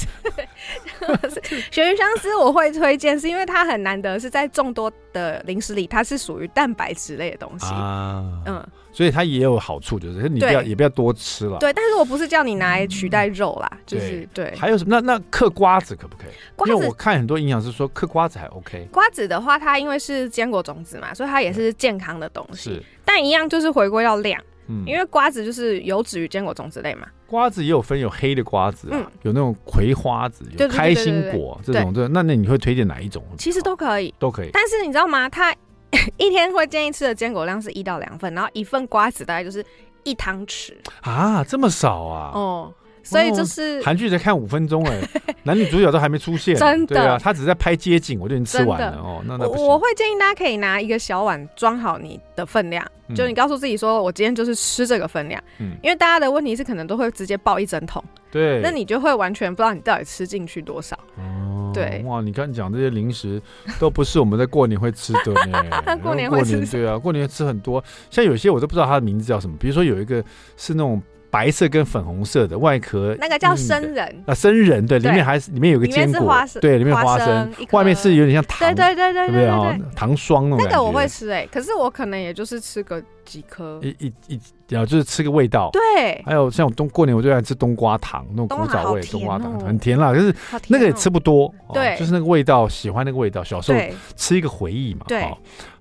[1.71, 8.43] 鳕鱼香丝我会推荐，是因为它很难得是在众多的零食里，它是属于蛋白质类的东西啊。
[8.45, 11.58] 嗯，所以它也有好处，就是你不要也不要多吃了。
[11.58, 14.54] 对，但是我不是叫你拿来取代肉啦，就是对。
[14.56, 15.02] 还有什么？
[15.02, 16.69] 那那嗑瓜子可不可以？
[16.69, 18.88] 因为我看很多营养师说嗑瓜子还 OK。
[18.91, 22.69] 瓜子的话，它因为是坚果种子嘛，所以它也是健康的东西。
[22.76, 24.39] 是，但一样就是回归到量。
[24.72, 27.06] 嗯，因为瓜子就是油脂与坚果种子类嘛。
[27.28, 33.24] 瓜子也有分，有黑的瓜子，嗯，有那种葵花籽，有开心果这种，这那那你会推荐哪一种？
[33.38, 34.50] 其实都可以，都可以。
[34.54, 35.28] 但是你知道吗？
[35.30, 35.54] 他
[36.18, 39.64] 一天会建议吃的坚果量是一到两份，然后一份瓜子大概就是
[40.04, 42.32] 一汤匙啊，这么少啊？
[42.34, 42.74] 哦。
[43.04, 45.02] 所以就是韩剧才看五分钟哎，
[45.44, 49.22] 男女主角都还没出现，真的，对啊，他只是在拍街景，我就已经吃完了哦。
[49.26, 52.86] 那那我会建议大家可以拿一个小碗装好你的分量，
[53.16, 60.98] 就你告诉自己说，我今天就是吃这个分量，嗯，因为大家的问题是可能都会直接爆一整桶，对，那你就会完全不知道你到底吃进去多少。
[61.18, 63.42] 哦，对，哇，你刚讲这些零食
[63.80, 65.64] 都不是我们在过年会吃的呢，
[66.04, 70.24] 过年会吃，对啊，过年会吃很多，像有些我都不知道它的名字叫什么，比如说有一个
[70.56, 71.02] 是那种。
[71.32, 74.24] 白色跟粉红色的外壳，那个叫生人。
[74.28, 80.65] 啊，生人对，里面还是里面有个坚果，对，里面花生，外面是有点像糖，对对对对对，糖霜那种。
[80.65, 85.70] 那个我会吃哎，可是我可能也就是吃个几颗，一一一，然后就是吃个味道。
[85.72, 90.36] 对，还有像我冬过年我最爱吃冬瓜糖，那种古早味冬瓜糖，很甜啦，就是
[90.67, 93.80] 那个也吃不多，对，就是那个味道，喜欢那个味道，小时候
[94.17, 95.06] 吃一个回忆嘛。
[95.08, 95.26] 对，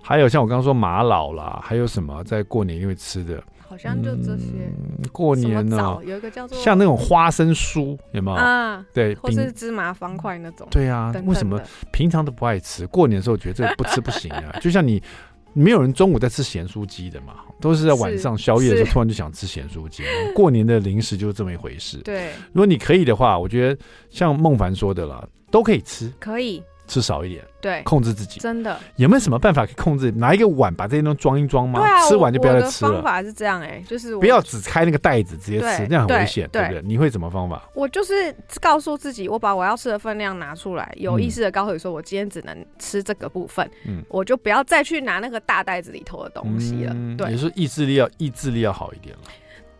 [0.01, 3.43] 还有像我刚刚说玛瑙啦，还有什么在过年因为吃的。
[3.71, 4.69] 好像就这些。
[5.13, 8.85] 过年呢，有一个叫做像那种花生酥，有没有啊？
[8.93, 10.67] 对，或是芝麻方块那种。
[10.69, 11.57] 对啊，为什么
[11.89, 12.85] 平常都不爱吃？
[12.87, 14.53] 过年的时候觉得这个不吃不行啊。
[14.59, 15.01] 就像你，
[15.53, 20.03] 没有人中午在吃咸酥鸡的嘛，都是在晚上宵夜的时候突然就想吃咸酥鸡。
[20.35, 21.97] 过年的零食就是这么一回事。
[21.99, 26.61] 对，如果你可以的话，我觉得像孟凡说的了，都可以吃，可以。
[26.91, 30.11] 吃少一点，对，控制自己，真的有没有什么办法可以控制？
[30.11, 31.79] 拿一个碗把这些东西装一装吗？
[31.79, 32.91] 对啊，吃完就不要再吃了。
[32.91, 36.81] 方法是这样哎，就是不要只开那个袋子直接吃，这样很危险，对不对？
[36.83, 37.63] 你会怎么方法？
[37.73, 46.93] 我就是告诉自己，我把我要吃的分量拿出来，有意识的告诉你说，我今天只能吃这个部分，嗯，我就不要再去拿那个大袋子里头的东西了。
[47.17, 49.21] 对，也是意志力要意志力要好一点了。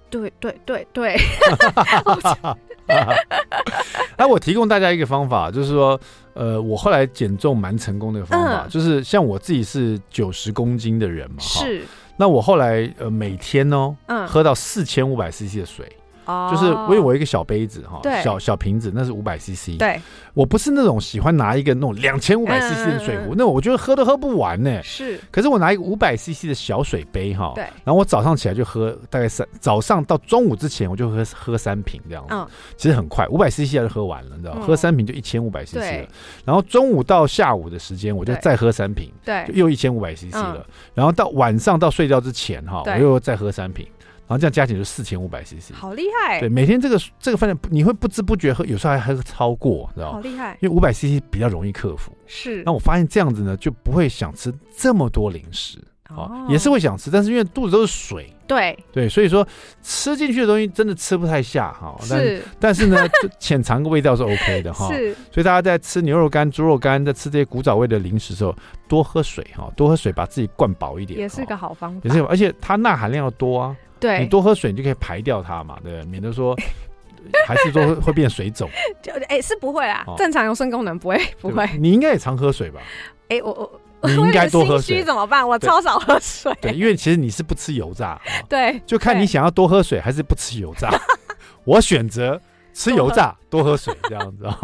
[0.10, 1.17] 对对对对。
[4.17, 6.00] 哎，我提供大家一个方法，就是说，
[6.34, 11.84] 呃，我后来减重蛮成功的一个方法，嗯、就是像我自己是九十公斤的人嘛，是。
[12.17, 15.91] 那我后来呃每天呢，嗯，喝到四千五百 CC 的水，
[16.25, 19.77] 哦，就是我有我一个小杯子哈，对，小小瓶子，那是五百 CC。
[19.77, 19.99] 对，
[20.34, 24.81] 我不是那种喜欢拿一个那种两千五百 CC 的水壶，那我觉得喝都喝不完呢。
[24.84, 36.07] 是，可是我拿一个五百 CC 的小水杯哈，对，然后我早上起来就喝，大概三早上到中午之前我就喝喝三瓶这样子，嗯，其实很快，五百 CC 就喝完了，你知道，喝三瓶就一千五百 CC 了。
[36.45, 40.65] 然后中午到下午的时间我就再喝三瓶，对，又一千五百 CC 了。
[40.93, 43.88] 然后到晚上到睡觉之前哈，我又再喝三瓶。
[44.32, 46.39] 然后这样加起来就四千五百 CC，好厉害！
[46.39, 50.13] 对，每天这个这个饭量你会不知不觉喝，有时候还喝超过，知道吗？
[50.13, 50.58] 好厉害！
[50.62, 52.15] 因为五百 CC 比较容易克服。
[52.26, 52.63] 是。
[52.65, 55.80] 那我发现这样子呢，就不会想吃这么多零食，
[56.15, 59.47] 哦，也是会想吃，但是因为肚子都是水，对对，所以说
[59.82, 61.95] 吃进去的东西真的吃不太下哈。
[62.02, 62.43] 是。
[62.60, 64.91] 但是呢，就 浅尝个味道是 OK 的哈。
[64.93, 65.13] 是。
[65.32, 68.56] 所以大家在吃牛肉干、猪肉干，在吃这些古早味的零食的时候，
[68.88, 72.02] 多喝水哈，多喝水，把自己灌饱一点，也是个好方法。
[72.04, 73.76] 也是，而且它钠含量要多啊。
[74.00, 76.56] 对，你多喝水，你就可以排掉它嘛，对，免得说
[77.47, 78.67] 还是说会变水肿。
[79.02, 81.69] 就哎、欸，是不会啊，哦、正常有肾功能不会不会。
[81.78, 82.82] 你应该也常喝水吧？
[83.30, 85.03] 哎、欸，我我 你应该多喝水。
[85.03, 85.47] 怎么办？
[85.47, 86.51] 我超少喝水。
[86.61, 88.13] 对，因为其实你是不吃油炸。
[88.13, 90.89] 哦、 对，就看你想要多喝水还是不吃油炸。
[91.65, 92.41] 我选择。
[92.73, 94.57] 吃油炸，多喝水，这样子啊，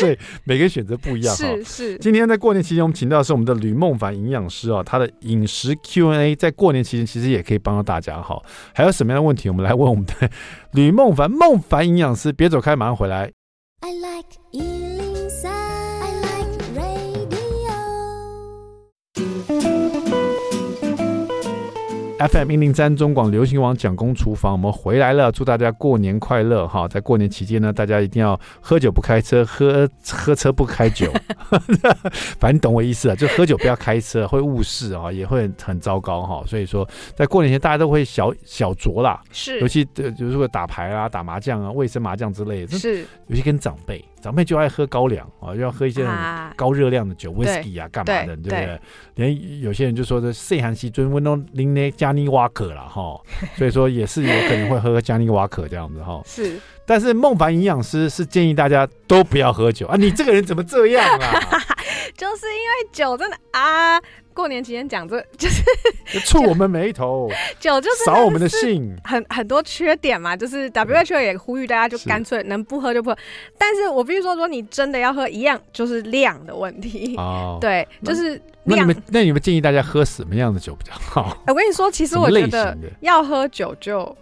[0.00, 1.36] 所以每个人选择不一样。
[1.36, 1.98] 是是。
[1.98, 8.40] 今天在过年期间，我们请到的是我们的吕梦凡营养师啊，他的饮食 Q&A 在过年期间其实也可以帮到大家哈。
[8.74, 10.14] 还有什么样的问题，我们来问我们的
[10.72, 13.30] 吕梦凡梦凡营养师，别走开，马上回来。
[13.80, 14.99] I like
[22.28, 26.86] FM 一零三中广流行网蒋公厨房，我们回来了，祝大家过年快乐哈！
[26.86, 31.10] 在过年期间呢，大家一定要喝酒不开车，喝喝车不开酒，
[32.38, 36.42] 反正你懂我意思啊，就喝酒不要开车，会误事啊，也会很糟糕哈。
[36.46, 44.04] 所以说，在过年前大家都会小小酌啦，是，尤其呃，就是说打牌啊、打麻将啊、卫生麻将之类的，是，尤其跟长辈。
[44.20, 46.06] 长辈就爱喝高粱啊，就要喝一些
[46.56, 48.80] 高热量的酒，威士忌啊，干嘛的，对不对？
[49.14, 53.18] 连有些人就说这岁寒西尊温东林内加尼瓦可了哈，
[53.56, 56.20] 所以说也是有可能会喝加尼瓦可这样子哈。
[56.24, 59.96] 是，但是孟凡营养师是建议大家都不要喝酒啊！
[59.96, 61.40] 你这个人怎么这样啊？
[62.16, 64.00] 就是因为酒真的啊。
[64.34, 65.62] 过年期间讲这 就是
[66.26, 70.36] 触我们眉头， 酒就是扫我们的兴，很很多缺点嘛。
[70.36, 73.18] 就是 WHO 也呼吁大家就干脆能不喝就不喝。
[73.58, 77.14] 但是我必须说，说你真的要喝一样，就是量的问题。
[77.16, 78.40] 哦， 对，就是量。
[78.64, 81.36] 那你们那你们建议大家喝什么样的酒比较好？
[81.46, 84.16] 我跟你说，其实我觉得要喝酒就。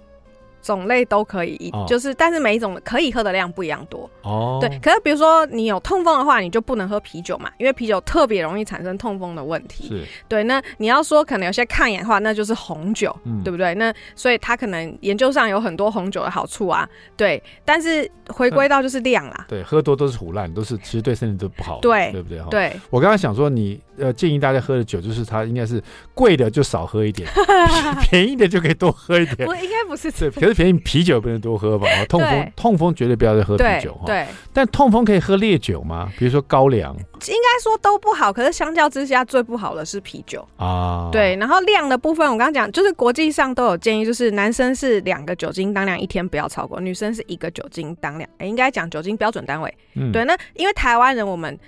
[0.76, 4.59] 种类都可以，哦、就是但是每一种可以喝的量不一样多哦。
[4.61, 9.88] 对，可是比如说你有痛风的话，你就不能喝啤酒嘛，因为啤酒特别容易产生痛风的问题。
[9.88, 10.44] 是，对。
[10.44, 13.74] 那你要说可能有些抗氧化，那就是红酒，嗯、对不对？
[13.74, 16.88] 那所以它可能研究上有很多红酒的好处啊。
[17.16, 19.46] 对，但是回归到就是量啦。
[19.48, 21.81] 对，喝多都是胡烂，都是其实对身体都不好。
[21.81, 22.40] 对，对不对？
[22.50, 22.72] 对。
[22.90, 23.81] 我刚刚想说你。
[23.99, 25.83] 呃，建议大家喝的酒就是它应该是
[26.15, 27.29] 贵的就少喝一点，
[28.09, 29.49] 便宜的就可以多喝一点。
[29.49, 31.87] 我应该不是这，可是便宜啤酒不能多喝吧？
[32.09, 34.05] 痛风痛风绝对不要再喝啤酒哈。
[34.07, 36.11] 对，但痛风可以喝烈酒吗？
[36.19, 36.95] 比如说高粱？
[36.95, 41.09] 应该说都不好，可是相较之下最不好的是啤酒啊。
[41.11, 49.73] 对，然后量的部分，我刚刚讲就是国际上都有建议，就是男生是两个酒精当量一天不要超过，女生是一个酒精当量，应该讲酒精标准单位。
[49.95, 51.59] 嗯，对，那因为台湾人我们。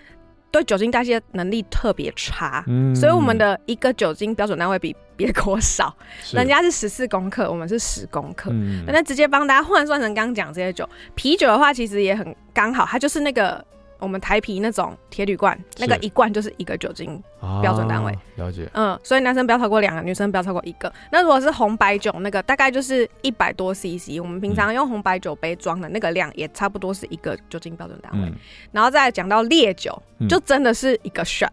[0.50, 5.94] 对酒精代谢能力特别差，嗯，所以我们的一个酒精标准单位比别国少，
[6.32, 8.50] 人家是十四公克，我们是十公克。
[8.52, 13.64] 嗯，那直接帮大家换算成刚刚讲这些酒，啤酒的话其实也很刚好，它就是那个。
[14.00, 17.22] 我们台啤那种铁铝罐，那个一罐就是一个酒精
[17.62, 18.16] 标准单位。
[18.36, 18.68] 了解。
[18.74, 20.92] 嗯，所以男生不要超过两个，女生不要超过一个。
[21.12, 24.18] 那如果是红白酒，那个大概就是一百多 CC。
[24.20, 28.32] 我们平常用红白酒杯装的那个量，也差不多是一个酒精标准单位。
[28.72, 29.96] 然后再讲到烈酒，
[30.28, 31.48] 就真的是一个 shot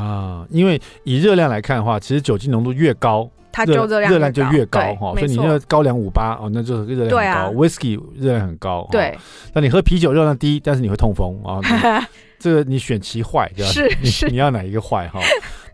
[0.00, 0.46] 啊。
[0.50, 7.60] 因为以热量来看的话，其实酒精浓度越高，它就热量热量就越高哈，所以你那个高粱五八哦，那就是热量很高。
[7.60, 9.16] Whisky 热量很高，对。
[9.52, 11.60] 那你喝啤酒热量低，但是你会痛风啊。
[12.40, 13.70] 这个你选其坏，对吧？
[13.70, 15.20] 是是，你要哪一个坏哈？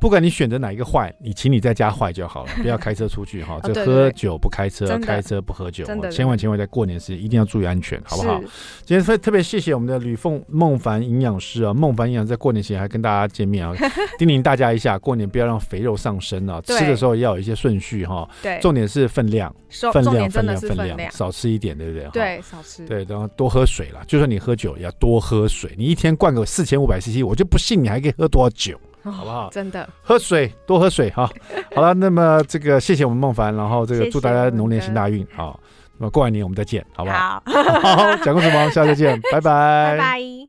[0.00, 3.58] 不管你选择哪一个坏，你请你在家坏就好了， 不要开车出去哈。
[3.62, 8.40] 这喝酒不开车，开车不喝酒，千万千万在过年时一定要注意安全，好不好？
[8.84, 13.74] 今天特特别谢谢我们的吕凤孟凡营养师啊，孟凡营养在过年前还跟大家见面啊，
[14.18, 18.28] 叮咛大家一下，过年不要让肥肉上身啊，吃的时候要有一些顺序哈。
[18.42, 19.54] 对，重点是分量，
[19.92, 22.08] 分量分量分量，少吃一点，对不对？
[22.12, 22.84] 对，少吃。
[22.86, 28.78] 对，然后多喝水了，就算你喝酒也要多喝水，你一天灌个四千五百 CC，我就不信你还可以喝多少酒。
[29.12, 29.48] 好不好？
[29.50, 31.28] 真的，喝水多喝水哈。
[31.74, 35.54] 好了，那么这个谢谢我们孟凡，然后这个祝大家龙年行大运啊。
[35.98, 37.42] 那么过完年我们再见，好不好？
[37.46, 40.36] 好， 讲故事忙，下次见，拜拜，拜拜。